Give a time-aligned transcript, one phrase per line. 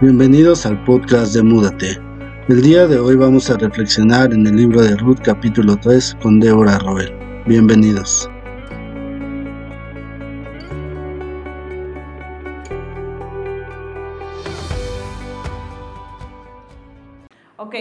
[0.00, 1.98] Bienvenidos al podcast de Múdate.
[2.48, 6.38] El día de hoy vamos a reflexionar en el libro de Ruth capítulo 3 con
[6.38, 7.12] Débora Roel.
[7.46, 8.30] Bienvenidos.
[17.56, 17.74] Ok,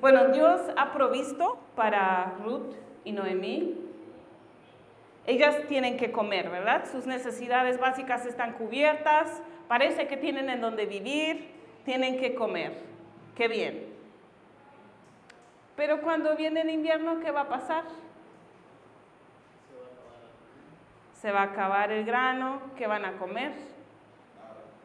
[0.00, 2.72] bueno, Dios ha provisto para Ruth
[3.04, 3.74] y Noemí.
[5.26, 6.86] Ellas tienen que comer, ¿verdad?
[6.90, 11.57] Sus necesidades básicas están cubiertas, parece que tienen en donde vivir,
[11.88, 12.74] tienen que comer.
[13.34, 13.86] Qué bien.
[15.74, 17.84] Pero cuando viene el invierno, ¿qué va a pasar?
[21.14, 23.52] Se va a acabar el grano, ¿qué van a comer?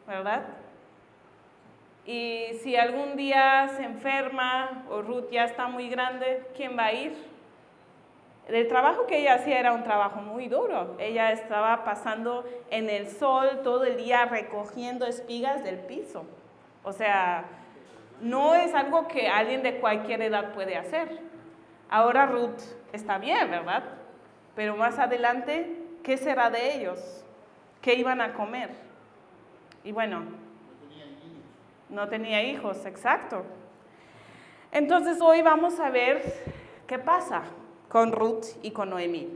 [0.06, 0.44] ¿Verdad?
[2.06, 6.94] Y si algún día se enferma o Ruth ya está muy grande, ¿quién va a
[6.94, 7.14] ir?
[8.48, 10.96] El trabajo que ella hacía era un trabajo muy duro.
[10.98, 16.24] Ella estaba pasando en el sol todo el día recogiendo espigas del piso.
[16.84, 17.46] O sea,
[18.20, 21.18] no es algo que alguien de cualquier edad puede hacer.
[21.88, 22.60] Ahora Ruth
[22.92, 23.84] está bien, ¿verdad?
[24.54, 27.24] Pero más adelante, ¿qué será de ellos?
[27.80, 28.70] ¿Qué iban a comer?
[29.82, 30.22] Y bueno,
[31.88, 33.44] no tenía hijos, exacto.
[34.72, 36.22] Entonces hoy vamos a ver
[36.86, 37.42] qué pasa
[37.88, 39.28] con Ruth y con Noemí.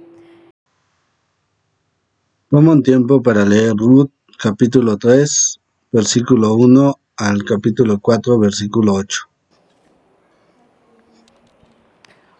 [2.50, 5.60] Toma un tiempo para leer Ruth capítulo 3,
[5.92, 9.28] versículo 1 al capítulo 4, versículo 8.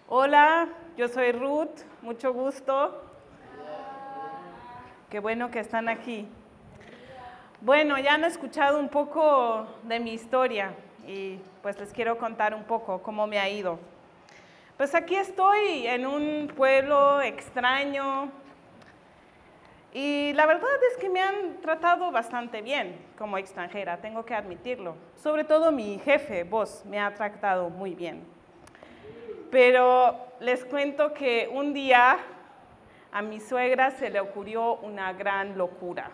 [0.08, 3.02] Hola, yo soy Ruth, mucho gusto.
[5.10, 6.28] Qué bueno que están aquí.
[7.60, 10.72] Bueno, ya han escuchado un poco de mi historia
[11.08, 13.80] y pues les quiero contar un poco cómo me ha ido.
[14.76, 18.30] Pues aquí estoy en un pueblo extraño,
[19.92, 24.96] y la verdad es que me han tratado bastante bien como extranjera, tengo que admitirlo.
[25.16, 28.22] Sobre todo mi jefe, vos, me ha tratado muy bien.
[29.50, 32.18] Pero les cuento que un día
[33.10, 36.10] a mi suegra se le ocurrió una gran locura.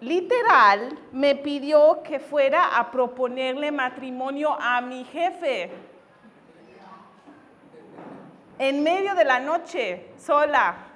[0.00, 5.70] Literal, me pidió que fuera a proponerle matrimonio a mi jefe.
[8.58, 10.87] En medio de la noche, sola.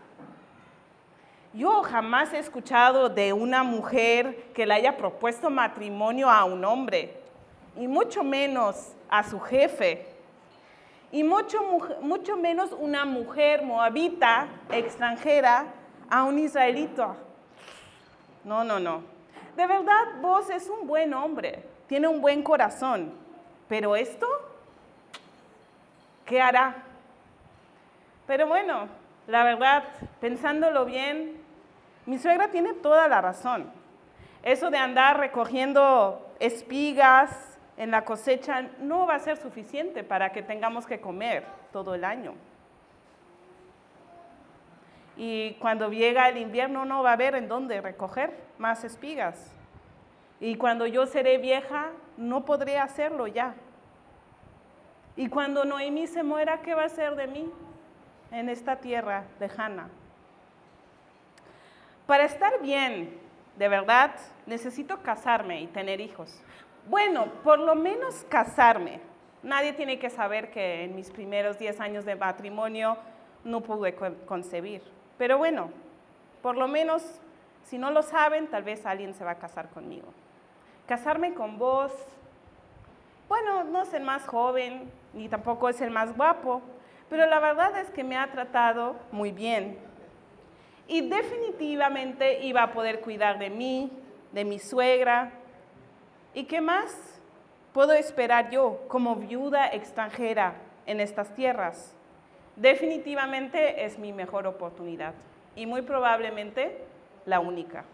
[1.55, 7.15] Yo jamás he escuchado de una mujer que le haya propuesto matrimonio a un hombre,
[7.77, 10.07] y mucho menos a su jefe,
[11.11, 11.61] y mucho,
[12.01, 15.67] mucho menos una mujer moabita extranjera
[16.09, 17.17] a un israelito.
[18.45, 19.03] No, no, no.
[19.55, 23.13] De verdad, vos es un buen hombre, tiene un buen corazón,
[23.69, 24.27] pero esto,
[26.25, 26.77] ¿qué hará?
[28.27, 28.89] Pero bueno,
[29.27, 29.85] la verdad,
[30.19, 31.42] pensándolo bien,
[32.07, 33.71] mi suegra tiene toda la razón.
[34.43, 40.43] Eso de andar recogiendo espigas en la cosecha no va a ser suficiente para que
[40.43, 42.35] tengamos que comer todo el año.
[45.17, 49.55] Y cuando llega el invierno no va a haber en dónde recoger más espigas.
[50.41, 53.55] Y cuando yo seré vieja, no podré hacerlo ya.
[55.15, 57.51] Y cuando Noemí se muera, ¿qué va a ser de mí
[58.33, 59.89] en esta tierra lejana?
[62.07, 63.17] Para estar bien,
[63.57, 64.15] de verdad,
[64.47, 66.43] necesito casarme y tener hijos.
[66.89, 69.01] Bueno, por lo menos casarme.
[69.43, 72.97] Nadie tiene que saber que en mis primeros 10 años de matrimonio
[73.45, 73.95] no pude
[74.27, 74.83] concebir.
[75.17, 75.71] Pero bueno,
[76.43, 77.21] por lo menos,
[77.65, 80.09] si no lo saben, tal vez alguien se va a casar conmigo.
[80.89, 81.93] Casarme con vos,
[83.29, 86.63] bueno, no es el más joven, ni tampoco es el más guapo,
[87.09, 89.79] pero la verdad es que me ha tratado muy bien
[90.89, 93.91] y definitivamente iba a poder cuidar de mí,
[94.33, 95.33] de mi suegra.
[96.35, 97.21] ¿Y qué más
[97.73, 100.55] puedo esperar yo como viuda extranjera
[100.87, 101.95] en estas tierras?
[102.57, 105.15] Definitivamente es mi mejor oportunidad
[105.57, 106.79] y muy probablemente
[107.25, 107.85] la única.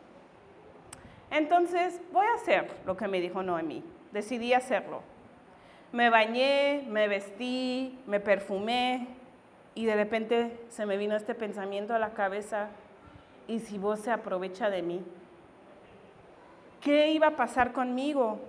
[1.31, 3.85] Entonces voy a hacer lo que me dijo Noemí.
[4.13, 5.03] Decidí hacerlo.
[5.93, 9.18] Me bañé, me vestí, me perfumé
[9.79, 12.67] y de repente se me vino este pensamiento a la cabeza
[13.47, 15.05] ¿y si vos se aprovecha de mí?
[16.81, 18.41] ¿Qué iba a pasar conmigo?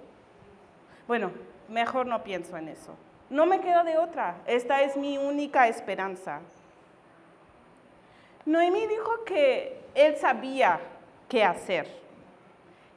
[1.08, 1.30] Bueno,
[1.68, 2.96] mejor no pienso en eso.
[3.30, 4.38] No me queda de otra.
[4.48, 6.40] Esta es mi única esperanza.
[8.48, 10.80] Noemí dijo que él sabía
[11.28, 11.86] qué hacer.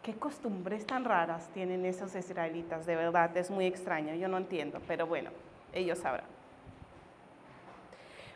[0.02, 4.81] Qué costumbres tan raras tienen esos israelitas, de verdad, es muy extraño, yo no entiendo,
[4.88, 5.28] pero bueno,
[5.75, 6.42] ellos sabrán.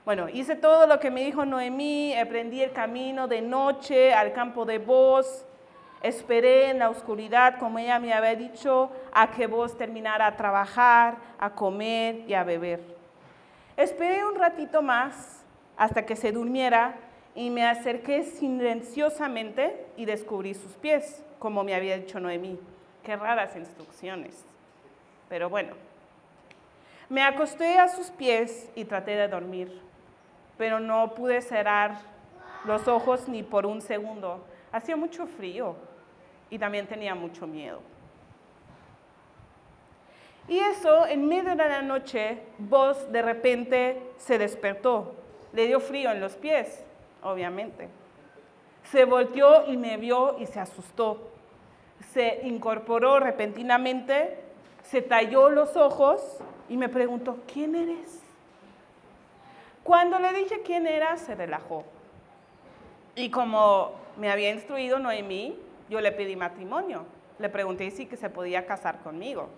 [0.07, 4.65] Bueno, hice todo lo que me dijo Noemí, aprendí el camino de noche al campo
[4.65, 5.45] de voz,
[6.03, 11.17] Esperé en la oscuridad, como ella me había dicho, a que vos terminara a trabajar,
[11.39, 12.81] a comer y a beber.
[13.77, 15.43] Esperé un ratito más
[15.77, 16.95] hasta que se durmiera
[17.35, 22.57] y me acerqué silenciosamente y descubrí sus pies, como me había dicho Noemí.
[23.03, 24.45] Qué raras instrucciones.
[25.29, 25.75] Pero bueno,
[27.09, 29.86] me acosté a sus pies y traté de dormir,
[30.59, 31.99] pero no pude cerrar
[32.65, 34.45] los ojos ni por un segundo.
[34.73, 35.77] Hacía mucho frío
[36.51, 37.81] y también tenía mucho miedo.
[40.49, 45.15] Y eso, en medio de la noche, vos de repente se despertó.
[45.53, 46.85] Le dio frío en los pies,
[47.23, 47.89] obviamente.
[48.85, 51.33] Se volteó y me vio y se asustó.
[52.13, 54.39] Se incorporó repentinamente,
[54.83, 56.39] se talló los ojos
[56.69, 58.23] y me preguntó, ¿quién eres?
[59.87, 61.85] Cuando le dije quién era, se relajó.
[63.15, 65.57] Y como me había instruido Noemí,
[65.89, 67.05] yo le pedí matrimonio.
[67.39, 69.49] Le pregunté si que se podía casar conmigo.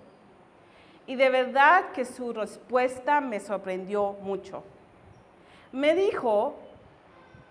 [1.07, 4.63] Y de verdad que su respuesta me sorprendió mucho.
[5.73, 6.57] Me dijo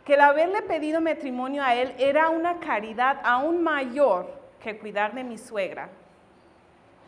[0.06, 4.32] que el haberle pedido matrimonio a él era una caridad aún mayor
[4.62, 5.90] que cuidar de mi suegra.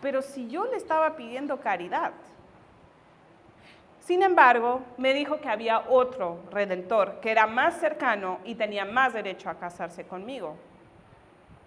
[0.01, 2.13] Pero si yo le estaba pidiendo caridad,
[4.09, 9.13] sin embargo, me dijo que había otro redentor que era más cercano y tenía más
[9.13, 10.55] derecho a casarse conmigo.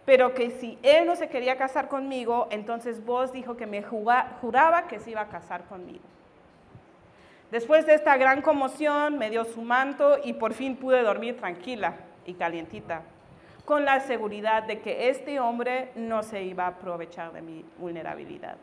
[0.04, 4.88] Pero que si él no se quería casar conmigo, entonces vos dijo que me juraba
[4.88, 6.02] que se iba a casar conmigo.
[7.52, 11.94] Después de esta gran conmoción, me dio su manto y por fin pude dormir tranquila
[12.26, 13.02] y calientita,
[13.64, 18.56] con la seguridad de que este hombre no se iba a aprovechar de mi vulnerabilidad.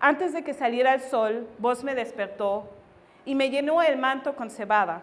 [0.00, 2.68] Antes de que saliera el sol, vos me despertó
[3.24, 5.02] y me llenó el manto con cebada.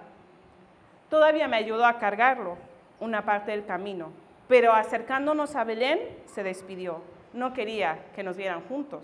[1.09, 2.57] Todavía me ayudó a cargarlo
[2.99, 4.11] una parte del camino,
[4.47, 7.01] pero acercándonos a Belén se despidió.
[7.33, 9.03] No quería que nos vieran juntos.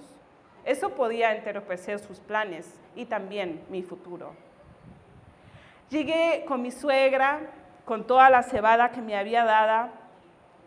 [0.63, 4.33] Eso podía entorpecer sus planes y también mi futuro.
[5.89, 7.41] Llegué con mi suegra,
[7.83, 9.43] con toda la cebada que me había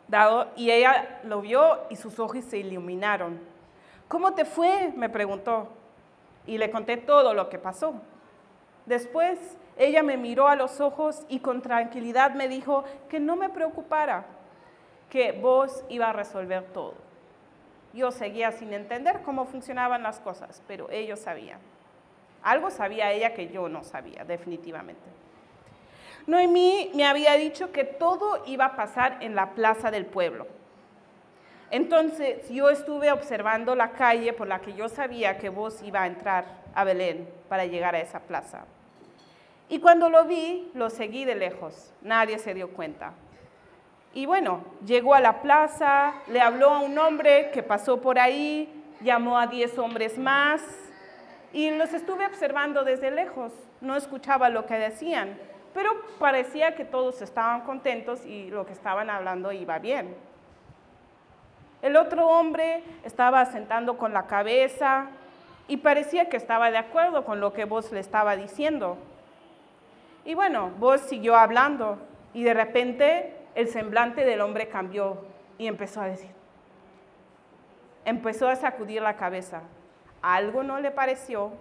[0.09, 3.54] dado, y ella lo vio y sus ojos se iluminaron.
[4.09, 4.93] ¿Cómo te fue?
[4.97, 5.69] me preguntó.
[6.47, 7.95] Y le conté todo lo que pasó.
[8.87, 9.39] Después
[9.77, 14.27] ella me miró a los ojos y con tranquilidad me dijo que no me preocupara,
[15.11, 16.95] que vos iba a resolver todo.
[17.93, 21.61] Yo seguía sin entender cómo funcionaban las cosas, pero ellos sabían.
[22.43, 25.03] Algo sabía ella que yo no sabía, definitivamente.
[26.27, 30.47] Noemí me había dicho que todo iba a pasar en la plaza del pueblo.
[31.75, 36.07] Entonces yo estuve observando la calle por la que yo sabía que vos iba a
[36.07, 38.65] entrar a Belén para llegar a esa plaza.
[39.69, 41.93] Y cuando lo vi, lo seguí de lejos.
[42.01, 43.15] Nadie se dio cuenta.
[44.13, 48.73] Y bueno, llegó a la plaza, le habló a un hombre que pasó por ahí,
[49.01, 50.63] llamó a diez hombres más
[51.53, 53.53] y los estuve observando desde lejos.
[53.81, 55.37] No escuchaba lo que decían,
[55.73, 60.15] pero parecía que todos estaban contentos y lo que estaban hablando iba bien.
[61.85, 65.09] El otro hombre estaba asentando con la cabeza
[65.69, 68.97] y parecía que estaba de acuerdo con lo que vos le estaba diciendo.
[70.25, 71.99] Y bueno, vos siguió hablando
[72.33, 75.27] y de repente el semblante del hombre cambió
[75.59, 76.31] y empezó a decir,
[78.07, 79.61] empezó a sacudir la cabeza.
[80.23, 81.53] Algo no le pareció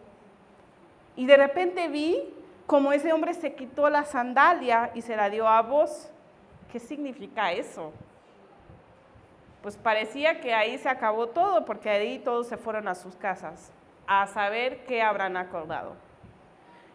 [1.18, 2.34] y de repente vi
[2.66, 6.10] como ese hombre se quitó la sandalia y se la dio a vos.
[6.72, 7.92] ¿Qué significa eso?
[9.64, 13.72] Pues parecía que ahí se acabó todo, porque ahí todos se fueron a sus casas
[14.06, 15.96] a saber qué habrán acordado.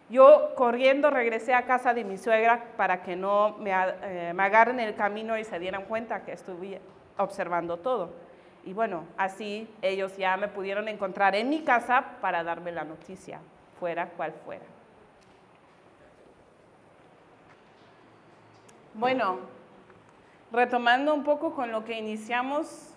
[0.07, 4.79] Yo corriendo regresé a casa de mi suegra para que no me, eh, me agarren
[4.79, 6.79] el camino y se dieran cuenta que estuve
[7.17, 8.11] observando todo.
[8.63, 13.39] Y bueno, así ellos ya me pudieron encontrar en mi casa para darme la noticia,
[13.79, 14.65] fuera cual fuera.
[18.93, 19.39] Bueno,
[20.51, 22.93] retomando un poco con lo que iniciamos,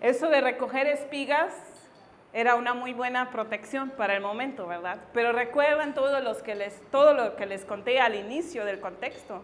[0.00, 1.52] eso de recoger espigas
[2.32, 4.98] era una muy buena protección para el momento, ¿verdad?
[5.12, 9.42] Pero recuerdan todo, los que les, todo lo que les conté al inicio del contexto.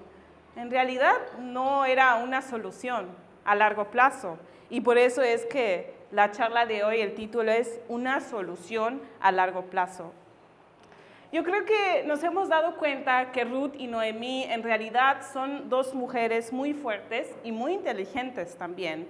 [0.55, 3.09] En realidad no era una solución
[3.45, 4.39] a largo plazo.
[4.71, 9.33] Y por eso es que la charla de hoy, el título es Una solución a
[9.33, 10.13] largo plazo.
[11.33, 15.93] Yo creo que nos hemos dado cuenta que Ruth y Noemí en realidad son dos
[15.93, 19.09] mujeres muy fuertes y muy inteligentes también,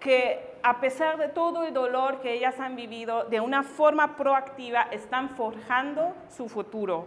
[0.00, 4.82] que a pesar de todo el dolor que ellas han vivido, de una forma proactiva
[4.90, 7.06] están forjando su futuro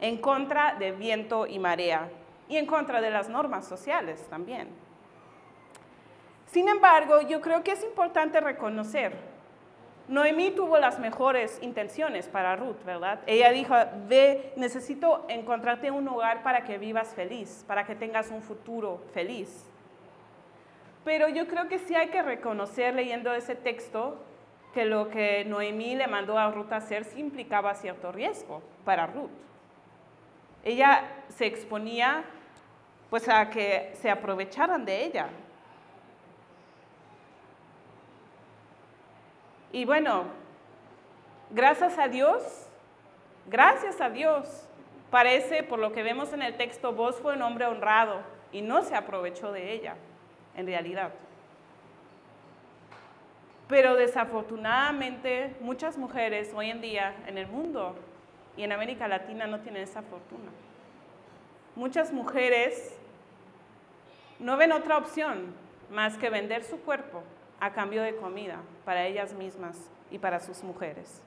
[0.00, 2.08] en contra de viento y marea
[2.48, 4.68] y en contra de las normas sociales también.
[6.46, 9.31] Sin embargo, yo creo que es importante reconocer,
[10.12, 13.20] Noemí tuvo las mejores intenciones para Ruth, ¿verdad?
[13.26, 13.74] Ella dijo,
[14.08, 19.64] ve, necesito encontrarte un hogar para que vivas feliz, para que tengas un futuro feliz.
[21.02, 24.22] Pero yo creo que sí hay que reconocer leyendo ese texto
[24.74, 29.06] que lo que Noemí le mandó a Ruth a hacer sí implicaba cierto riesgo para
[29.06, 29.30] Ruth.
[30.62, 32.22] Ella se exponía
[33.08, 35.30] pues a que se aprovecharan de ella.
[39.72, 40.24] Y bueno,
[41.48, 42.42] gracias a Dios,
[43.46, 44.68] gracias a Dios,
[45.10, 48.20] parece, por lo que vemos en el texto, vos fue un hombre honrado
[48.52, 49.94] y no se aprovechó de ella
[50.54, 51.10] en realidad.
[53.66, 57.96] Pero desafortunadamente muchas mujeres hoy en día en el mundo
[58.58, 60.50] y en América Latina no tienen esa fortuna.
[61.76, 62.94] Muchas mujeres
[64.38, 65.54] no ven otra opción
[65.90, 67.22] más que vender su cuerpo
[67.58, 69.78] a cambio de comida para ellas mismas
[70.10, 71.22] y para sus mujeres.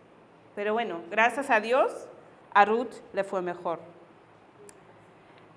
[0.56, 2.08] Pero bueno, gracias a Dios,
[2.54, 3.80] a Ruth le fue mejor.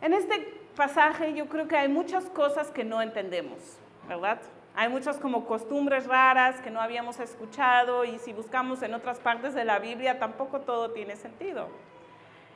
[0.00, 3.78] En este pasaje yo creo que hay muchas cosas que no entendemos,
[4.08, 4.38] ¿verdad?
[4.74, 9.54] Hay muchas como costumbres raras que no habíamos escuchado y si buscamos en otras partes
[9.54, 11.68] de la Biblia tampoco todo tiene sentido.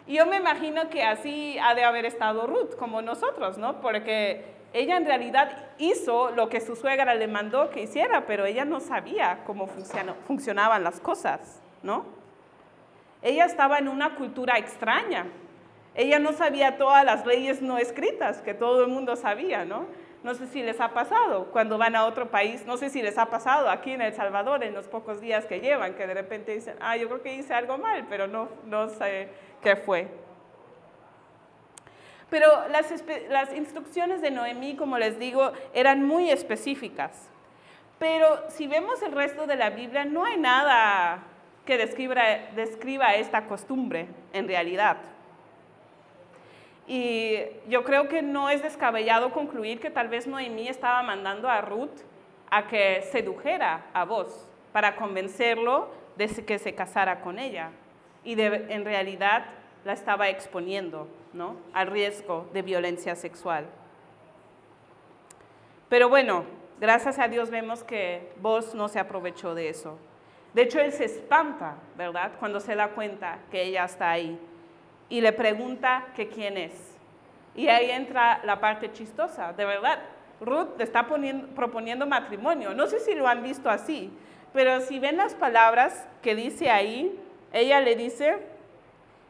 [0.06, 3.80] Y yo me imagino que así ha de haber estado Ruth, como nosotros, ¿no?
[3.80, 8.64] Porque ella en realidad hizo lo que su suegra le mandó que hiciera, pero ella
[8.64, 9.68] no sabía cómo
[10.26, 12.04] funcionaban las cosas, ¿no?
[13.20, 15.26] Ella estaba en una cultura extraña,
[15.94, 19.86] ella no sabía todas las leyes no escritas que todo el mundo sabía, ¿no?
[20.24, 23.18] No sé si les ha pasado cuando van a otro país, no sé si les
[23.18, 26.54] ha pasado aquí en El Salvador en los pocos días que llevan, que de repente
[26.54, 29.28] dicen, ah, yo creo que hice algo mal, pero no, no sé
[29.62, 30.08] qué fue.
[32.30, 32.92] Pero las,
[33.28, 37.28] las instrucciones de Noemí, como les digo, eran muy específicas.
[37.98, 41.22] Pero si vemos el resto de la Biblia, no hay nada
[41.66, 42.22] que describa,
[42.54, 44.96] describa esta costumbre en realidad.
[46.86, 47.38] Y
[47.68, 52.00] yo creo que no es descabellado concluir que tal vez Noemí estaba mandando a Ruth
[52.50, 57.70] a que sedujera a vos para convencerlo de que se casara con ella.
[58.24, 59.46] Y en realidad
[59.84, 61.08] la estaba exponiendo
[61.72, 63.66] al riesgo de violencia sexual.
[65.88, 66.44] Pero bueno,
[66.80, 69.98] gracias a Dios vemos que vos no se aprovechó de eso.
[70.54, 72.32] De hecho, él se espanta, ¿verdad?
[72.38, 74.38] Cuando se da cuenta que ella está ahí
[75.08, 76.72] y le pregunta que quién es.
[77.54, 79.98] Y ahí entra la parte chistosa, de verdad.
[80.40, 82.74] Ruth le está proponiendo matrimonio.
[82.74, 84.10] No sé si lo han visto así,
[84.52, 87.18] pero si ven las palabras que dice ahí,
[87.52, 88.38] ella le dice,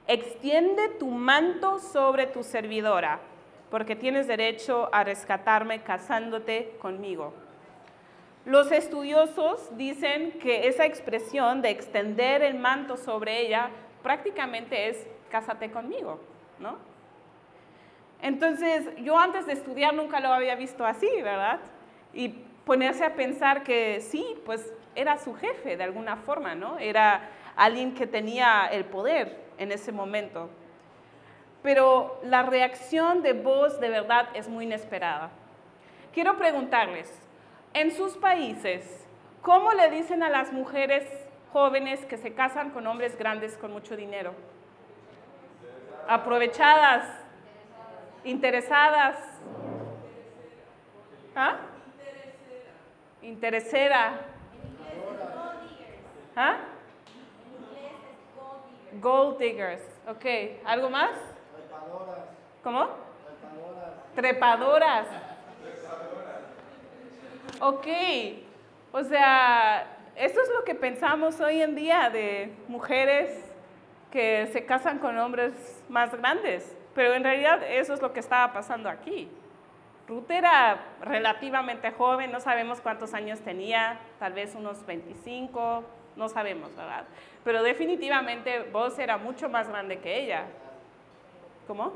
[0.07, 3.21] extiende tu manto sobre tu servidora,
[3.71, 7.33] porque tienes derecho a rescatarme casándote conmigo.
[8.45, 13.71] Los estudiosos dicen que esa expresión de extender el manto sobre ella
[14.03, 16.21] prácticamente es cásate conmigo,
[16.59, 16.77] ¿no?
[18.21, 21.61] Entonces, yo antes de estudiar nunca lo había visto así, ¿verdad?
[22.13, 22.29] Y
[22.65, 26.79] ponerse a pensar que sí, pues era su jefe de alguna forma, ¿no?
[26.79, 30.51] Era alguien que tenía el poder en ese momento.
[31.63, 35.31] Pero la reacción de voz de verdad es muy inesperada.
[36.13, 37.11] Quiero preguntarles,
[37.75, 39.07] en sus países,
[39.41, 41.09] ¿cómo le dicen a las mujeres
[41.53, 44.35] jóvenes que se casan con hombres grandes con mucho dinero?
[46.09, 47.07] aprovechadas,
[48.25, 49.17] interesadas.
[51.35, 51.57] ¿Ah?
[53.23, 54.21] Interesera.
[56.37, 56.57] ¿Ah?
[59.01, 59.83] Gold diggers.
[60.09, 60.25] Ok.
[60.65, 61.11] ¿Algo más?
[61.55, 62.25] Trepadoras.
[62.63, 62.89] ¿Cómo?
[64.15, 65.07] Trepadoras.
[65.07, 65.07] Trepadoras.
[67.61, 67.87] Ok.
[68.93, 73.53] O sea, eso es lo que pensamos hoy en día de mujeres
[74.11, 78.53] que se casan con hombres más grandes, pero en realidad eso es lo que estaba
[78.53, 79.31] pasando aquí.
[80.07, 85.85] Ruth era relativamente joven, no sabemos cuántos años tenía, tal vez unos 25,
[86.17, 87.05] no sabemos, ¿verdad?
[87.45, 90.45] Pero definitivamente vos era mucho más grande que ella.
[91.67, 91.93] ¿Cómo?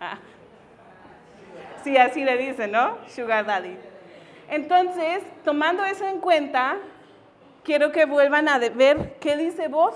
[0.00, 0.18] Ah.
[1.82, 2.98] Sí, así le dicen, ¿no?
[3.08, 3.76] Sugar Daddy.
[4.48, 6.76] Entonces, tomando eso en cuenta,
[7.64, 9.94] quiero que vuelvan a ver qué dice vos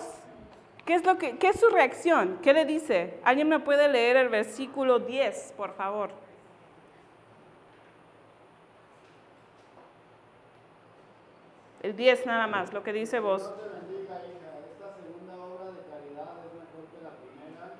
[0.90, 2.38] ¿Qué es, lo que, ¿Qué es su reacción?
[2.42, 3.14] ¿Qué le dice?
[3.22, 6.10] ¿Alguien me puede leer el versículo 10, por favor?
[11.82, 13.40] El 10 nada más, lo que dice vos.
[13.42, 14.50] Dios te bendiga, hija.
[14.70, 17.72] Esta segunda obra de caridad es mejor que la primera,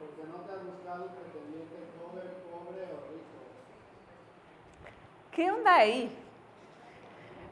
[0.00, 3.38] porque no te has buscado pretendiente joven, pobre o rico.
[5.30, 6.10] ¿Qué onda ahí?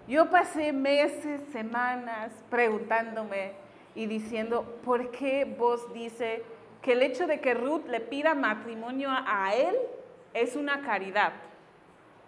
[0.08, 3.52] Yo pasé meses, semanas preguntándome
[3.94, 6.42] y diciendo, ¿por qué vos dice
[6.82, 9.76] que el hecho de que Ruth le pida matrimonio a él
[10.34, 11.32] es una caridad?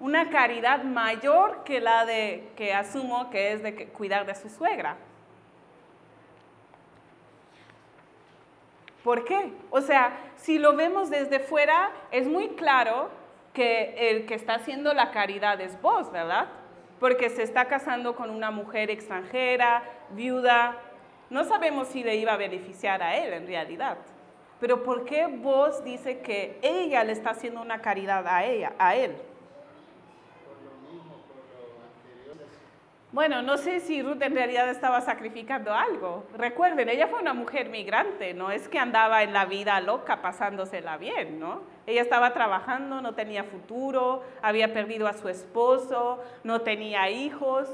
[0.04, 4.98] Una caridad mayor que la de que asumo que es de cuidar de su suegra.
[9.02, 9.50] ¿Por qué?
[9.70, 13.08] O sea, si lo vemos desde fuera, es muy claro
[13.54, 16.48] que el que está haciendo la caridad es vos, ¿verdad?
[17.00, 20.76] Porque se está casando con una mujer extranjera, viuda.
[21.30, 23.96] No sabemos si le iba a beneficiar a él en realidad.
[24.60, 28.96] Pero ¿por qué vos dice que ella le está haciendo una caridad a ella, a
[28.96, 29.16] él?
[33.14, 36.24] Bueno, no sé si Ruth en realidad estaba sacrificando algo.
[36.36, 40.96] Recuerden, ella fue una mujer migrante, no es que andaba en la vida loca pasándosela
[40.96, 41.60] bien, ¿no?
[41.86, 47.68] Ella estaba trabajando, no tenía futuro, había perdido a su esposo, no tenía hijos.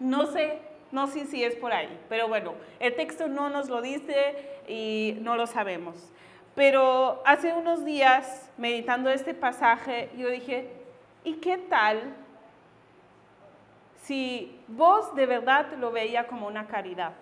[0.00, 0.58] No sé,
[0.90, 4.36] no sé si es por ahí, pero bueno, el texto no nos lo dice
[4.66, 5.96] y no lo sabemos.
[6.54, 10.70] Pero hace unos días, meditando este pasaje, yo dije,
[11.24, 12.14] ¿y qué tal
[14.12, 17.14] si vos de verdad lo veía como una caridad,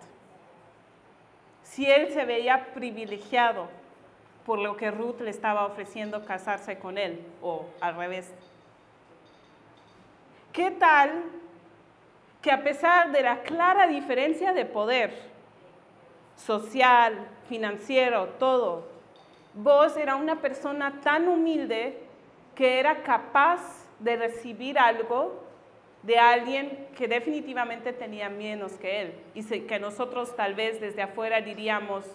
[1.63, 3.69] si él se veía privilegiado
[4.45, 8.33] por lo que Ruth le estaba ofreciendo casarse con él, o al revés.
[10.51, 11.23] ¿Qué tal
[12.41, 15.13] que a pesar de la clara diferencia de poder
[16.35, 18.89] social, financiero, todo,
[19.53, 21.97] vos era una persona tan humilde
[22.53, 23.61] que era capaz
[23.97, 25.50] de recibir algo
[26.03, 31.41] de alguien que definitivamente tenía menos que él y que nosotros tal vez desde afuera
[31.41, 32.05] diríamos,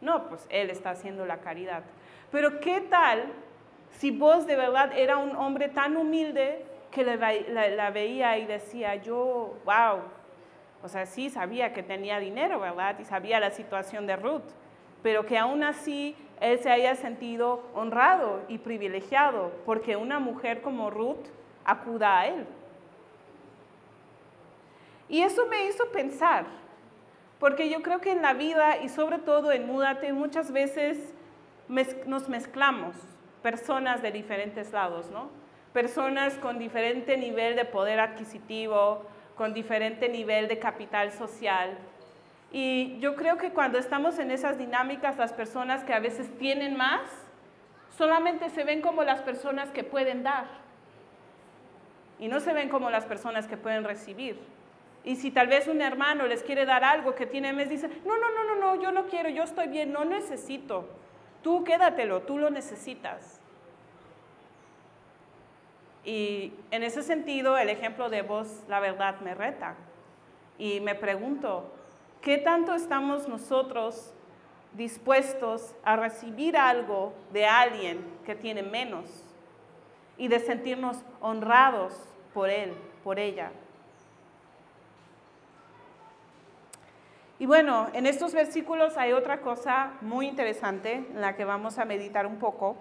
[0.00, 1.82] no, pues él está haciendo la caridad.
[2.30, 3.32] Pero ¿qué tal
[3.98, 9.58] si vos de verdad era un hombre tan humilde que la, veía y decía, yo,
[9.64, 10.00] wow,
[10.82, 12.98] o sea, sí sabía que tenía dinero, ¿verdad?
[12.98, 14.44] Y sabía la situación de Ruth,
[15.02, 20.90] pero que aún así él se haya sentido honrado y privilegiado porque una mujer como
[20.90, 21.26] Ruth
[21.64, 22.46] acuda a él.
[25.08, 26.46] Y eso me hizo pensar,
[27.38, 31.14] porque yo creo que en la vida y sobre todo en Múdate muchas veces
[32.06, 32.96] nos mezclamos
[33.42, 35.30] personas de diferentes lados, ¿no?
[35.72, 39.04] Personas con diferente nivel de poder adquisitivo,
[39.36, 41.76] con diferente nivel de capital social.
[42.50, 46.76] Y yo creo que cuando estamos en esas dinámicas, las personas que a veces tienen
[46.76, 47.02] más,
[47.96, 50.46] solamente se ven como las personas que pueden dar.
[52.18, 54.38] Y no se ven como las personas que pueden recibir.
[55.06, 58.18] Y si tal vez un hermano les quiere dar algo que tiene mes, dice, no,
[58.18, 60.88] no, no, no, no, yo no quiero, yo estoy bien, no necesito.
[61.44, 63.40] Tú quédatelo, tú lo necesitas.
[66.04, 69.76] Y en ese sentido, el ejemplo de vos, la verdad, me reta.
[70.58, 71.72] Y me pregunto,
[72.20, 74.12] ¿qué tanto estamos nosotros
[74.72, 79.04] dispuestos a recibir algo de alguien que tiene menos
[80.18, 81.94] y de sentirnos honrados
[82.34, 83.52] por él, por ella?
[87.38, 91.84] Y bueno, en estos versículos hay otra cosa muy interesante en la que vamos a
[91.84, 92.76] meditar un poco.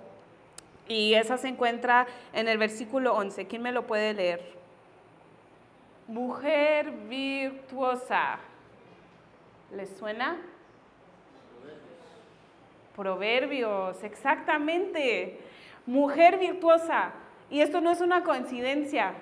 [0.87, 3.47] Y esa se encuentra en el versículo 11.
[3.47, 4.41] ¿Quién me lo puede leer?
[6.07, 8.37] Mujer virtuosa.
[9.73, 10.37] ¿Les suena?
[12.95, 15.37] Proverbios, exactamente.
[15.85, 17.11] Mujer virtuosa.
[17.49, 19.15] Y esto no es una coincidencia.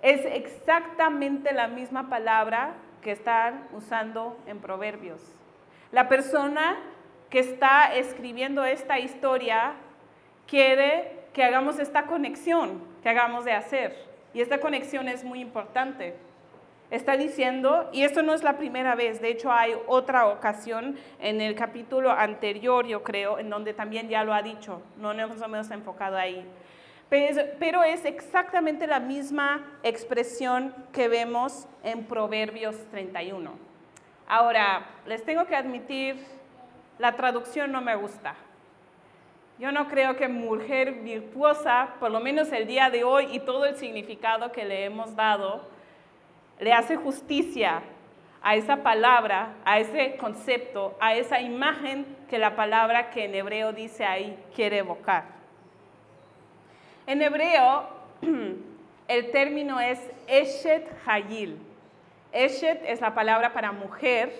[0.00, 5.20] Es exactamente la misma palabra que están usando en Proverbios.
[5.92, 6.76] La persona
[7.30, 9.74] que está escribiendo esta historia
[10.48, 13.94] quiere que hagamos esta conexión que hagamos de hacer.
[14.32, 16.16] Y esta conexión es muy importante.
[16.90, 21.40] Está diciendo, y esto no es la primera vez, de hecho hay otra ocasión en
[21.40, 25.70] el capítulo anterior, yo creo, en donde también ya lo ha dicho, no nos hemos
[25.70, 26.46] enfocado ahí.
[27.08, 33.52] Pero es exactamente la misma expresión que vemos en Proverbios 31.
[34.26, 36.16] Ahora, les tengo que admitir,
[36.98, 38.34] la traducción no me gusta.
[39.58, 43.66] Yo no creo que mujer virtuosa, por lo menos el día de hoy y todo
[43.66, 45.68] el significado que le hemos dado,
[46.58, 47.82] le hace justicia
[48.42, 53.72] a esa palabra, a ese concepto, a esa imagen que la palabra que en hebreo
[53.72, 55.33] dice ahí quiere evocar.
[57.06, 57.86] En hebreo,
[59.08, 61.58] el término es Eshet Hayil.
[62.32, 64.32] Eshet es la palabra para mujer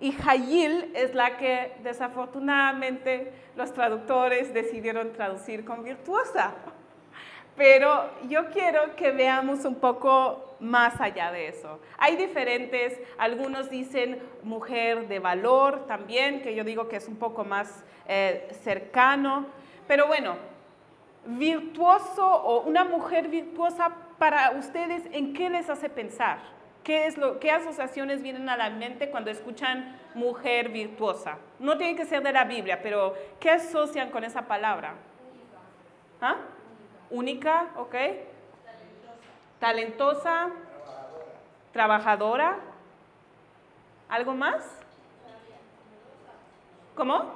[0.00, 6.54] y Hayil es la que desafortunadamente los traductores decidieron traducir con virtuosa.
[7.56, 11.78] Pero yo quiero que veamos un poco más allá de eso.
[11.98, 17.44] Hay diferentes, algunos dicen mujer de valor también, que yo digo que es un poco
[17.44, 19.46] más eh, cercano.
[19.86, 20.36] Pero bueno,
[21.24, 26.38] virtuoso o una mujer virtuosa para ustedes, ¿en qué les hace pensar?
[26.84, 31.38] ¿Qué, es lo, ¿Qué asociaciones vienen a la mente cuando escuchan mujer virtuosa?
[31.60, 34.94] No tiene que ser de la Biblia, pero ¿qué asocian con esa palabra?
[36.20, 36.36] ¿Ah?
[37.10, 37.94] Única, ¿ok?
[39.60, 40.48] Talentosa.
[41.72, 42.58] Trabajadora.
[44.08, 44.62] ¿Algo más?
[46.96, 47.32] ¿Cómo?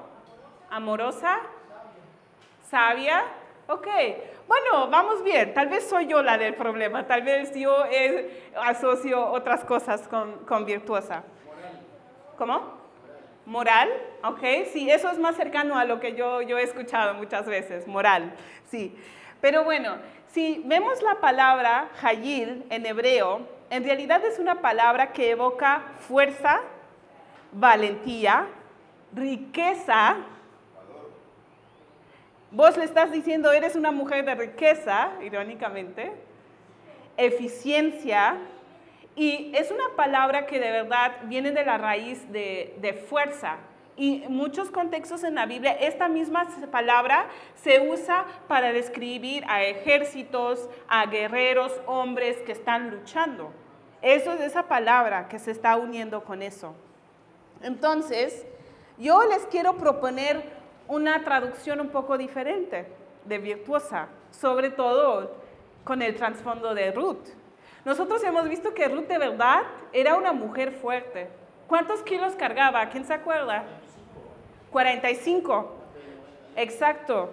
[0.71, 1.39] Amorosa.
[2.69, 3.25] Sabia.
[3.69, 3.87] Ok.
[4.47, 5.53] Bueno, vamos bien.
[5.53, 7.07] Tal vez soy yo la del problema.
[7.07, 7.85] Tal vez yo
[8.63, 11.25] asocio otras cosas con, con virtuosa.
[12.39, 12.77] ¿Cómo?
[13.47, 13.89] Moral,
[14.25, 14.43] ¿ok?
[14.73, 18.35] Sí, eso es más cercano a lo que yo, yo he escuchado muchas veces, moral,
[18.69, 18.97] sí.
[19.41, 25.31] Pero bueno, si vemos la palabra Hayil en hebreo, en realidad es una palabra que
[25.31, 26.61] evoca fuerza,
[27.53, 28.49] valentía,
[29.15, 30.17] riqueza.
[32.57, 36.11] Vos le estás diciendo, eres una mujer de riqueza, irónicamente,
[37.19, 38.39] eficiencia,
[39.15, 43.59] y es una palabra que de verdad viene de la raíz de, de fuerza,
[43.95, 50.71] y muchos contextos en la Biblia, esta misma palabra se usa para describir a ejércitos,
[50.89, 53.53] a guerreros, hombres que están luchando.
[54.01, 56.75] Eso es esa palabra que se está uniendo con eso.
[57.61, 58.47] Entonces,
[58.97, 60.56] yo les quiero proponer
[60.89, 62.87] una traducción un poco diferente
[63.25, 65.37] de virtuosa, sobre todo
[65.85, 67.29] con el trasfondo de Ruth.
[67.85, 71.29] Nosotros hemos visto que Ruth de verdad era una mujer fuerte.
[71.69, 72.89] ¿Cuántos kilos cargaba?
[72.89, 73.65] ¿Quién se acuerda?
[74.71, 75.73] 45.
[76.57, 77.31] Exacto.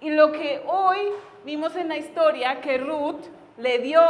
[0.00, 0.98] Y lo que hoy
[1.44, 3.24] vimos en la historia, que Ruth
[3.56, 4.00] le dio,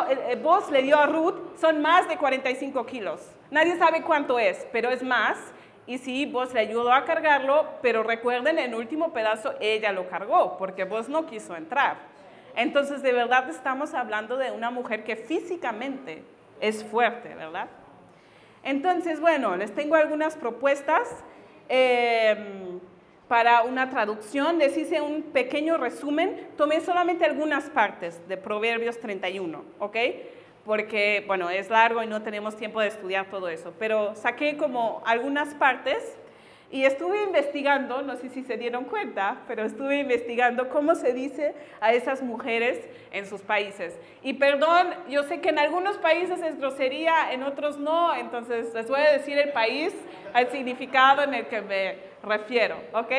[0.42, 3.20] vos le dio a Ruth, son más de 45 kilos.
[3.50, 5.38] Nadie sabe cuánto es, pero es más.
[5.86, 10.08] Y sí, vos le ayudó a cargarlo, pero recuerden, en el último pedazo ella lo
[10.08, 11.96] cargó, porque vos no quiso entrar.
[12.56, 16.22] Entonces, de verdad estamos hablando de una mujer que físicamente
[16.60, 17.68] es fuerte, ¿verdad?
[18.62, 21.22] Entonces, bueno, les tengo algunas propuestas.
[21.68, 22.80] Em,
[23.28, 29.64] para una traducción, les hice un pequeño resumen, tomé solamente algunas partes de Proverbios 31,
[29.78, 29.96] ¿ok?
[30.64, 35.02] Porque, bueno, es largo y no tenemos tiempo de estudiar todo eso, pero saqué como
[35.04, 36.16] algunas partes
[36.74, 41.54] y estuve investigando, no sé si se dieron cuenta, pero estuve investigando cómo se dice
[41.80, 43.96] a esas mujeres en sus países.
[44.24, 48.88] Y perdón, yo sé que en algunos países es grosería, en otros no, entonces les
[48.88, 49.94] voy a decir el país,
[50.34, 53.12] el significado en el que me refiero, ¿ok?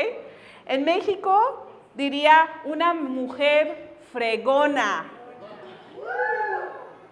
[0.66, 5.12] En México diría una mujer fregona,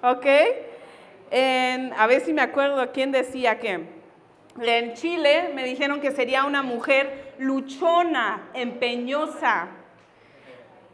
[0.03, 0.25] ¿ok?
[1.97, 3.79] a ver si me acuerdo quién decía que
[4.61, 9.69] en Chile me dijeron que sería una mujer luchona, empeñosa.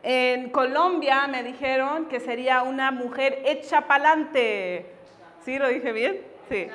[0.02, 4.86] En Colombia me dijeron que sería una mujer hecha pa'lante.
[5.43, 6.22] ¿Sí lo dije bien?
[6.48, 6.67] Sí.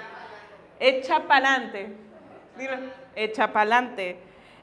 [0.79, 1.87] Hecha pa'lante.
[3.17, 4.19] Hecha pa'lante.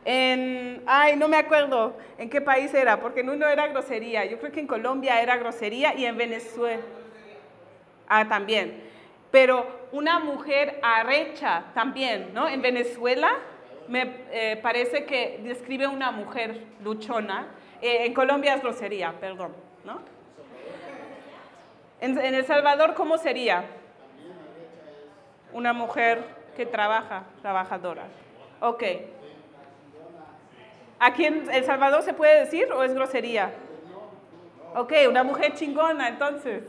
[0.05, 4.25] En, ay, no me acuerdo en qué país era, porque en uno era grosería.
[4.25, 6.83] Yo creo que en Colombia era grosería y en Venezuela.
[8.13, 8.91] Ah, también
[9.31, 12.47] pero una mujer arrecha también, ¿no?
[12.47, 13.31] En Venezuela
[13.87, 17.47] me eh, parece que describe una mujer luchona.
[17.81, 19.99] Eh, en Colombia es grosería, perdón, ¿no?
[22.01, 23.63] En, El Salvador, ¿cómo sería?
[25.53, 26.23] Una mujer
[26.55, 28.03] que trabaja, trabajadora.
[28.59, 28.83] Ok.
[30.99, 33.53] ¿Aquí en El Salvador se puede decir o es grosería?
[34.73, 36.63] Ok, una mujer chingona, entonces.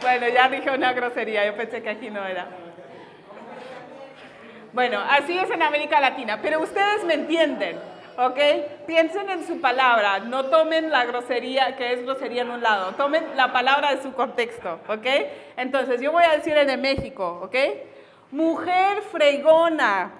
[0.00, 2.46] Bueno, ya dije una grosería, yo pensé que aquí no era.
[4.72, 7.76] Bueno, así es en América Latina, pero ustedes me entienden,
[8.16, 8.38] ¿ok?
[8.86, 13.36] Piensen en su palabra, no tomen la grosería, que es grosería en un lado, tomen
[13.36, 15.06] la palabra de su contexto, ¿ok?
[15.56, 17.56] Entonces, yo voy a decir en de México, ¿ok?
[18.30, 20.12] Mujer fregona,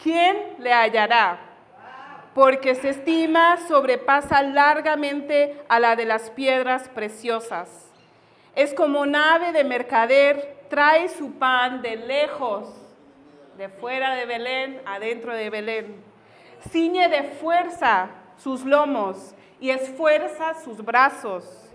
[0.00, 1.49] ¿quién le hallará?
[2.34, 7.90] Porque se estima sobrepasa largamente a la de las piedras preciosas
[8.54, 12.68] es como nave de mercader, trae su pan de lejos,
[13.56, 16.02] de fuera de Belén, adentro de Belén.
[16.70, 21.70] Ciñe de fuerza sus lomos y esfuerza sus brazos.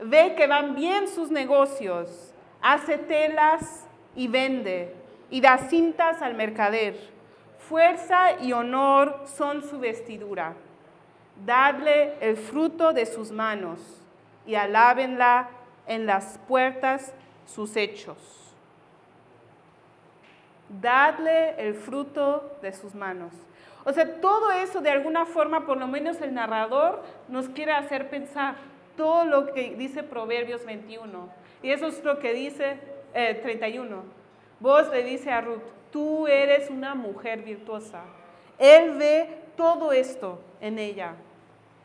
[0.00, 4.94] Ve que van bien sus negocios, hace telas y vende,
[5.30, 7.13] y da cintas al mercader.
[7.68, 10.54] Fuerza y honor son su vestidura.
[11.44, 13.80] Dadle el fruto de sus manos
[14.46, 15.48] y alábenla
[15.86, 17.12] en las puertas
[17.46, 18.16] sus hechos.
[20.68, 23.32] Dadle el fruto de sus manos.
[23.84, 28.08] O sea, todo eso de alguna forma, por lo menos el narrador nos quiere hacer
[28.08, 28.56] pensar
[28.96, 31.28] todo lo que dice Proverbios 21.
[31.62, 32.78] Y eso es lo que dice
[33.12, 34.23] 31.
[34.64, 35.60] Vos le dice a Ruth,
[35.92, 38.00] tú eres una mujer virtuosa.
[38.58, 41.16] Él ve todo esto en ella.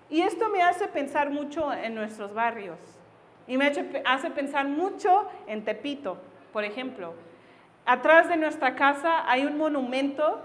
[0.10, 2.80] Y esto me hace pensar mucho en nuestros barrios.
[3.48, 3.70] Y me
[4.06, 6.20] hace pensar mucho en Tepito,
[6.54, 7.16] por ejemplo.
[7.86, 10.42] Atrás de nuestra casa hay un monumento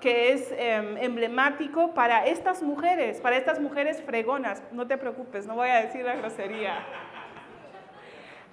[0.00, 4.62] que es em, emblemático para estas mujeres, para estas mujeres fregonas.
[4.70, 6.86] No te preocupes, no voy a decir la grosería.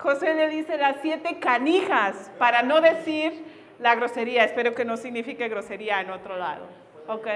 [0.01, 3.45] José le dice las siete canijas, para no decir
[3.77, 4.43] la grosería.
[4.43, 6.65] Espero que no signifique grosería en otro lado.
[7.07, 7.27] ¿Ok?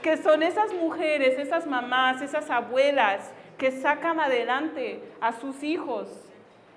[0.00, 6.08] Que son esas mujeres, esas mamás, esas abuelas que sacan adelante a sus hijos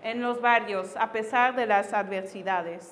[0.03, 2.91] en los barrios a pesar de las adversidades.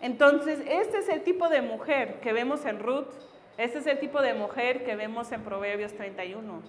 [0.00, 3.10] Entonces, este es el tipo de mujer que vemos en Ruth,
[3.58, 6.62] este es el tipo de mujer que vemos en Proverbios 31.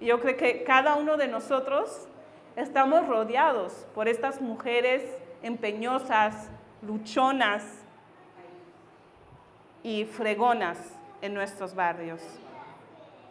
[0.00, 2.08] Y yo creo que cada uno de nosotros
[2.58, 5.02] estamos rodeados por estas mujeres
[5.42, 6.50] empeñosas,
[6.82, 7.64] luchonas
[9.84, 10.78] y fregonas
[11.22, 12.20] en nuestros barrios.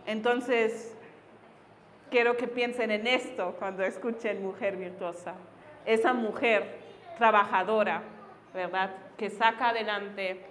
[0.05, 0.95] Entonces,
[2.09, 5.33] quiero que piensen en esto cuando escuchen mujer virtuosa.
[5.85, 6.79] Esa mujer
[7.17, 8.03] trabajadora,
[8.53, 8.91] ¿verdad?
[9.17, 10.45] Que saca adelante,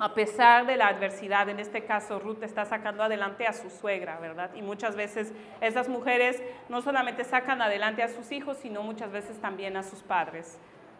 [0.00, 4.18] a pesar de la adversidad, en este caso Ruth está sacando adelante a su suegra,
[4.18, 4.50] ¿verdad?
[4.54, 9.40] Y muchas veces esas mujeres no solamente sacan adelante a sus hijos, sino muchas veces
[9.40, 10.58] también a sus padres,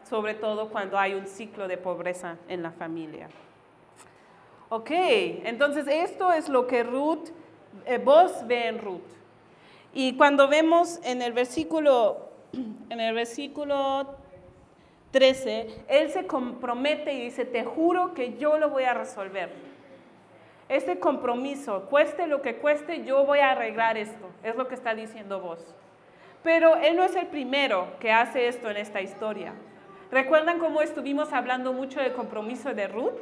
[0.08, 3.28] sobre todo cuando hay un ciclo de pobreza en la familia.
[4.70, 7.28] Ok, entonces esto es lo que Ruth,
[7.86, 9.00] eh, vos ve en Ruth.
[9.94, 14.17] Y cuando vemos en el versículo, en el versículo
[15.10, 19.50] 13, él se compromete y dice, te juro que yo lo voy a resolver.
[20.68, 24.28] Este compromiso, cueste lo que cueste, yo voy a arreglar esto.
[24.42, 25.74] Es lo que está diciendo vos.
[26.42, 29.54] Pero él no es el primero que hace esto en esta historia.
[30.10, 33.20] ¿Recuerdan cómo estuvimos hablando mucho del compromiso de Ruth?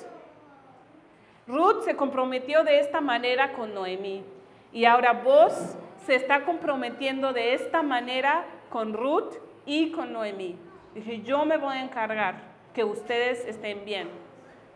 [1.47, 4.25] Ruth se comprometió de esta manera con Noemí.
[4.73, 10.57] Y ahora vos se está comprometiendo de esta manera con Ruth y con Noemí.
[10.97, 12.37] Dije, yo me voy a encargar
[12.73, 14.09] que ustedes estén bien,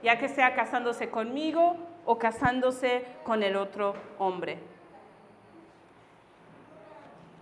[0.03, 4.59] ya que sea casándose conmigo o casándose con el otro hombre.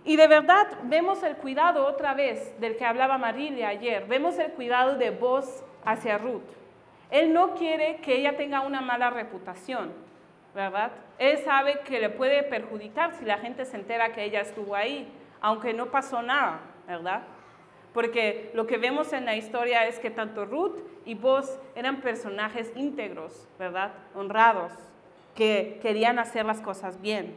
[0.05, 4.53] Y de verdad vemos el cuidado otra vez del que hablaba Marilia ayer, vemos el
[4.53, 6.47] cuidado de vos hacia Ruth.
[7.11, 9.91] Él no quiere que ella tenga una mala reputación,
[10.55, 10.91] ¿verdad?
[11.17, 15.11] Él sabe que le puede perjudicar si la gente se entera que ella estuvo ahí,
[15.41, 17.23] aunque no pasó nada, ¿verdad?
[17.93, 22.71] Porque lo que vemos en la historia es que tanto Ruth y vos eran personajes
[22.75, 23.93] íntegros, ¿verdad?
[24.15, 24.71] Honrados,
[25.35, 27.35] que querían hacer las cosas bien.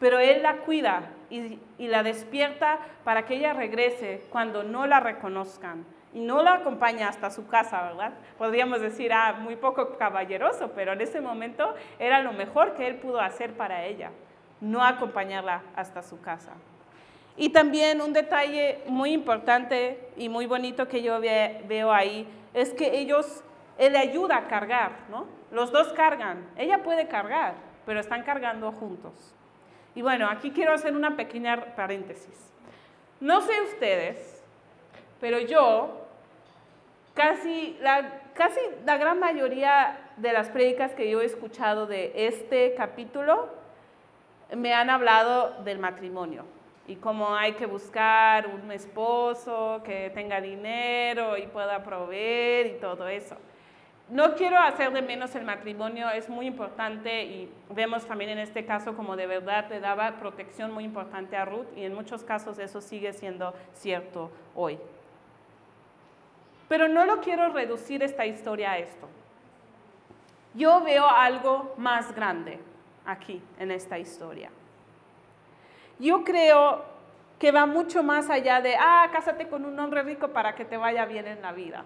[0.00, 5.84] Pero Él la cuida y, la despierta para que ella regrese cuando no la reconozcan.
[6.12, 8.12] Y no la acompaña hasta su casa, ¿verdad?
[8.38, 12.96] Podríamos decir, ah, muy poco caballeroso, pero en ese momento era lo mejor que Él
[12.96, 14.10] pudo hacer para ella,
[14.60, 16.52] no acompañarla hasta su casa.
[17.36, 22.98] Y también un detalle muy importante y muy bonito que yo veo ahí es que
[22.98, 23.42] ellos,
[23.76, 25.26] él ayuda a cargar, ¿no?
[25.50, 27.54] Los dos cargan, ella puede cargar,
[27.86, 29.34] pero están cargando juntos.
[29.96, 32.52] Y bueno, aquí quiero hacer una pequeña paréntesis.
[33.20, 34.44] No sé ustedes,
[35.20, 36.06] pero yo
[37.14, 42.74] casi la, casi la gran mayoría de las prédicas que yo he escuchado de este
[42.76, 43.48] capítulo
[44.54, 46.44] me han hablado del matrimonio
[46.86, 53.08] y cómo hay que buscar un esposo que tenga dinero y pueda proveer y todo
[53.08, 53.36] eso.
[54.10, 58.66] No quiero hacer de menos el matrimonio, es muy importante y vemos también en este
[58.66, 62.58] caso como de verdad le daba protección muy importante a Ruth y en muchos casos
[62.58, 64.78] eso sigue siendo cierto hoy.
[66.68, 69.08] Pero no lo quiero reducir esta historia a esto.
[70.52, 72.60] Yo veo algo más grande
[73.06, 74.50] aquí en esta historia.
[75.98, 76.84] Yo creo
[77.38, 80.76] que va mucho más allá de, ah, cásate con un hombre rico para que te
[80.76, 81.84] vaya bien en la vida.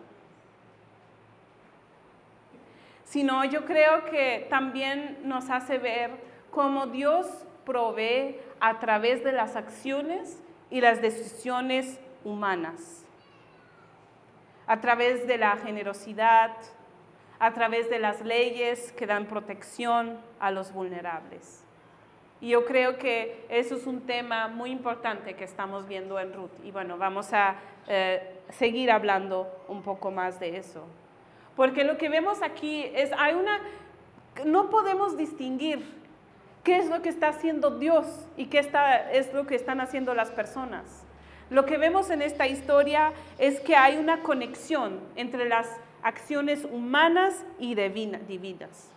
[3.04, 6.10] Sino yo creo que también nos hace ver
[6.50, 7.26] cómo Dios
[7.64, 13.04] provee a través de las acciones y las decisiones humanas,
[14.66, 16.52] a través de la generosidad,
[17.38, 21.64] a través de las leyes que dan protección a los vulnerables.
[22.40, 26.52] Y yo creo que eso es un tema muy importante que estamos viendo en Ruth.
[26.62, 27.56] Y bueno, vamos a
[27.88, 30.84] eh, seguir hablando un poco más de eso.
[31.56, 33.60] Porque lo que vemos aquí es, hay una,
[34.44, 35.84] no podemos distinguir
[36.62, 40.14] qué es lo que está haciendo Dios y qué está, es lo que están haciendo
[40.14, 41.04] las personas.
[41.50, 45.66] Lo que vemos en esta historia es que hay una conexión entre las
[46.02, 48.92] acciones humanas y divinas.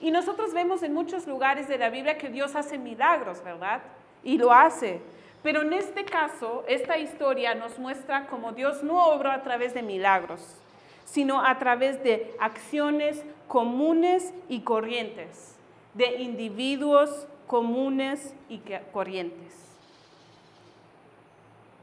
[0.00, 3.82] Y nosotros vemos en muchos lugares de la Biblia que Dios hace milagros, ¿verdad?
[4.24, 5.00] Y lo hace.
[5.42, 9.82] Pero en este caso, esta historia nos muestra cómo Dios no obra a través de
[9.82, 10.56] milagros,
[11.04, 15.56] sino a través de acciones comunes y corrientes,
[15.94, 19.59] de individuos comunes y corrientes.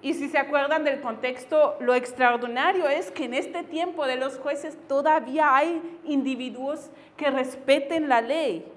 [0.01, 4.38] Y si se acuerdan del contexto, lo extraordinario es que en este tiempo de los
[4.38, 8.71] jueces todavía hay individuos que respeten la ley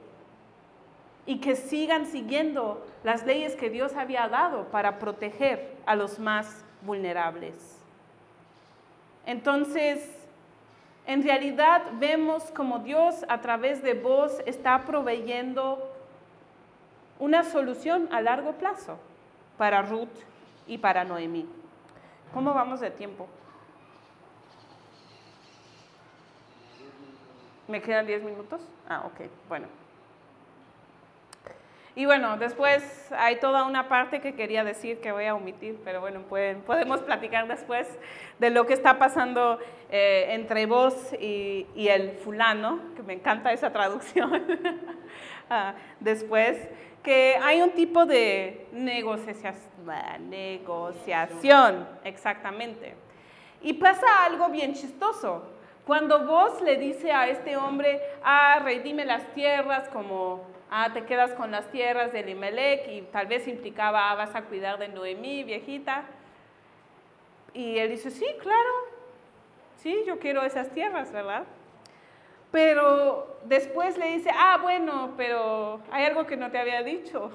[1.26, 6.64] y que sigan siguiendo las leyes que Dios había dado para proteger a los más
[6.82, 7.78] vulnerables.
[9.26, 10.08] Entonces,
[11.06, 15.92] en realidad vemos como Dios a través de vos está proveyendo
[17.18, 18.98] una solución a largo plazo
[19.58, 20.08] para Ruth
[20.70, 21.46] y para Noemí.
[22.32, 23.28] ¿Cómo vamos de tiempo?
[27.66, 28.60] ¿Me quedan 10 minutos?
[28.88, 29.66] Ah, ok, bueno.
[31.96, 36.00] Y bueno, después hay toda una parte que quería decir que voy a omitir, pero
[36.00, 37.88] bueno, pueden, podemos platicar después
[38.38, 39.58] de lo que está pasando
[39.90, 44.46] eh, entre vos y, el fulano, que me encanta esa traducción.
[45.52, 46.56] Ah, después,
[47.02, 49.64] que hay un tipo de negociación,
[50.28, 52.94] negociación, exactamente.
[53.62, 55.42] Y pasa algo bien chistoso.
[55.86, 61.32] Cuando vos le dice a este hombre, ah, redime las tierras, como, ah, te quedas
[61.32, 65.42] con las tierras de Limelec, y tal vez implicaba, ah, vas a cuidar de Noemí,
[65.42, 66.04] viejita.
[67.54, 68.70] Y él dice, sí, claro,
[69.76, 71.44] sí, yo quiero esas tierras, ¿verdad?
[72.50, 77.30] Pero después le dice, ah, bueno, pero hay algo que no te había dicho.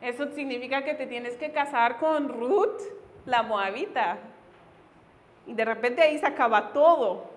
[0.00, 2.80] Eso significa que te tienes que casar con Ruth,
[3.26, 4.18] la moabita.
[5.46, 7.30] Y de repente ahí se acaba todo.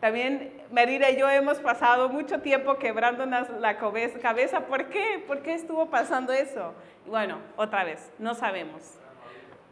[0.00, 4.66] También Marira y yo hemos pasado mucho tiempo quebrándonos la cabeza.
[4.66, 5.22] ¿Por qué?
[5.26, 6.74] ¿Por qué estuvo pasando eso?
[7.06, 8.98] Bueno, otra vez, no sabemos.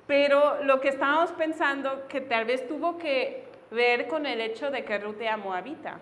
[0.07, 4.85] Pero lo que estábamos pensando que tal vez tuvo que ver con el hecho de
[4.85, 5.98] que Ruth era moabita.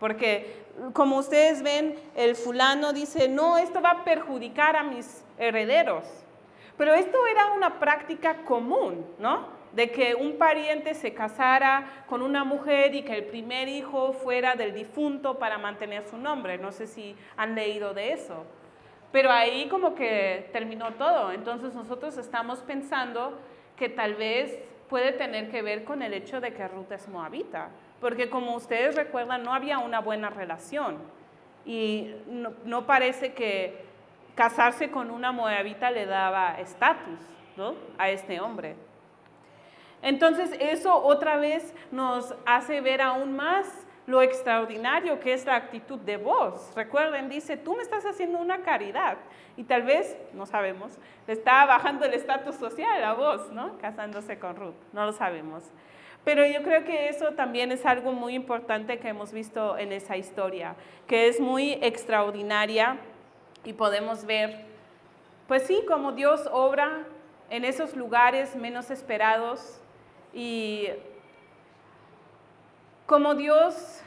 [0.00, 6.04] Porque como ustedes ven, el fulano dice, no, esto va a perjudicar a mis herederos.
[6.78, 9.60] Pero esto era una práctica común, ¿no?
[9.72, 14.54] De que un pariente se casara con una mujer y que el primer hijo fuera
[14.54, 16.56] del difunto para mantener su nombre.
[16.56, 18.44] No sé si han leído de eso.
[19.12, 21.30] Pero ahí como que terminó todo.
[21.30, 23.38] Entonces nosotros estamos pensando
[23.76, 24.58] que tal vez
[24.88, 27.68] puede tener que ver con el hecho de que Ruth es moabita
[28.00, 30.98] porque como ustedes recuerdan, no había una buena relación
[31.64, 32.14] y
[32.64, 33.84] no, parece que
[34.34, 37.18] casarse con una moabita le daba estatus
[37.98, 38.74] a este hombre.
[40.02, 43.66] Entonces eso otra vez nos hace ver aún más
[44.06, 46.72] lo extraordinario que es la actitud de vos.
[46.74, 49.18] Recuerden, dice, tú me estás haciendo una caridad.
[49.56, 53.76] Y tal vez, no sabemos, le está bajando el estatus social a vos, ¿no?
[53.78, 54.74] Casándose con Ruth.
[54.92, 55.64] No lo sabemos.
[56.24, 60.16] Pero yo creo que eso también es algo muy importante que hemos visto en esa
[60.16, 62.98] historia, que es muy extraordinaria
[63.64, 64.64] y podemos ver,
[65.48, 67.04] pues sí, como Dios obra
[67.48, 69.80] en esos lugares menos esperados
[70.34, 70.88] y
[73.06, 74.02] como Dios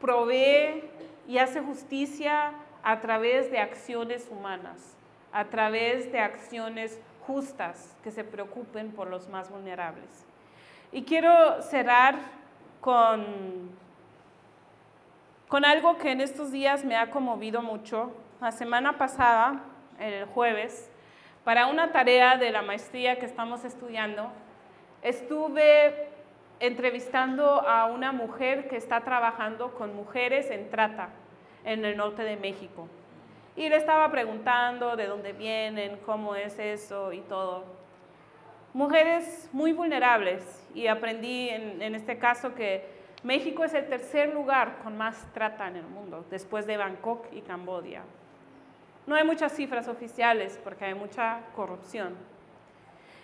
[0.00, 0.82] provee
[1.28, 4.96] y hace justicia a través de acciones humanas,
[5.30, 10.29] a través de acciones justas que se preocupen por los más vulnerables.
[10.92, 12.16] Y quiero cerrar
[12.80, 13.70] con,
[15.46, 18.12] con algo que en estos días me ha conmovido mucho.
[18.40, 19.60] La semana pasada,
[20.00, 20.90] el jueves,
[21.44, 24.32] para una tarea de la maestría que estamos estudiando,
[25.02, 26.08] estuve
[26.58, 31.10] entrevistando a una mujer que está trabajando con mujeres en trata
[31.64, 32.88] en el norte de México.
[33.54, 37.64] Y le estaba preguntando de dónde vienen, cómo es eso y todo
[38.72, 40.42] mujeres muy vulnerables
[40.74, 42.84] y aprendí en, este caso que
[43.22, 47.42] México es el tercer lugar con más trata en el mundo, después de Bangkok y
[47.42, 48.02] Camboya.
[49.06, 52.14] No hay muchas cifras oficiales porque hay mucha corrupción.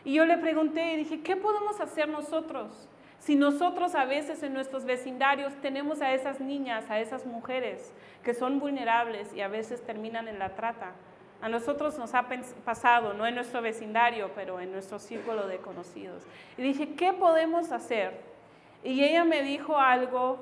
[0.04, 2.88] Y yo le pregunté y dije, ¿qué podemos hacer nosotros?
[3.18, 7.92] Si nosotros a veces en nuestros vecindarios tenemos a esas niñas, a esas mujeres
[8.22, 10.92] que son vulnerables y a veces terminan en la trata,
[11.40, 12.26] A nosotros nos ha
[12.64, 16.22] pasado, no en nuestro vecindario, pero en nuestro círculo de conocidos.
[16.56, 18.20] Y dije, ¿qué podemos hacer?
[18.82, 20.38] Y ella me dijo algo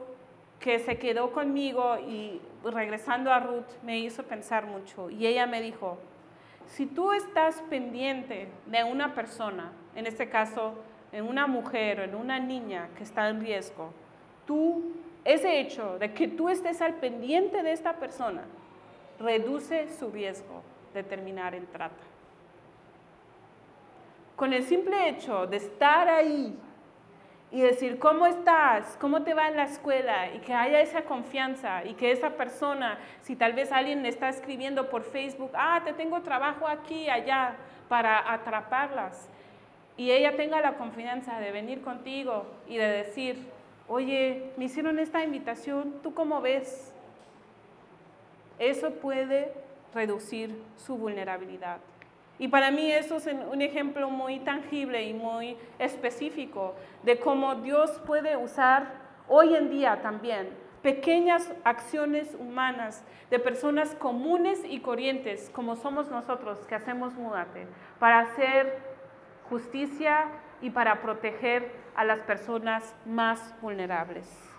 [0.60, 5.10] que se quedó conmigo y regresando a Ruth me hizo pensar mucho.
[5.10, 5.98] Y ella me dijo,
[6.68, 10.74] si tú estás pendiente de una persona, en este caso
[11.12, 13.92] en una mujer o en una niña que está en riesgo,
[14.46, 18.42] tú, ese hecho de que tú estés al pendiente de esta persona,
[19.18, 20.62] reduce su riesgo
[20.94, 22.02] de terminar en trata.
[24.36, 26.56] Con el simple hecho de estar ahí
[27.50, 28.96] y decir, ¿cómo estás?
[29.00, 30.32] ¿Cómo te va en la escuela?
[30.34, 34.28] Y que haya esa confianza y que esa persona, si tal vez alguien le está
[34.28, 37.54] escribiendo por Facebook, ah, te tengo trabajo aquí, allá,
[37.88, 39.28] para atraparlas.
[39.96, 43.46] Y ella tenga la confianza de venir contigo y de decir,
[43.86, 46.92] oye, me hicieron esta invitación, ¿tú cómo ves?
[48.58, 49.52] Eso puede
[49.94, 51.78] reducir su vulnerabilidad.
[52.38, 56.74] Y para mí eso es un ejemplo muy tangible y muy específico
[57.04, 58.92] de cómo Dios puede usar
[59.28, 66.58] hoy en día también pequeñas acciones humanas de personas comunes y corrientes, como somos nosotros
[66.66, 67.66] que hacemos Mudate,
[67.98, 68.82] para hacer
[69.48, 70.26] justicia
[70.60, 74.53] y para proteger a las personas más vulnerables.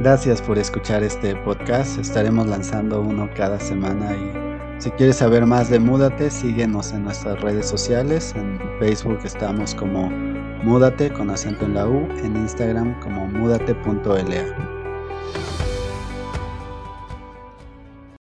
[0.00, 1.98] Gracias por escuchar este podcast.
[1.98, 7.40] Estaremos lanzando uno cada semana y si quieres saber más de Múdate, síguenos en nuestras
[7.40, 8.32] redes sociales.
[8.36, 10.08] En Facebook estamos como
[10.62, 14.68] Múdate con acento en la U, en Instagram como múdate.la.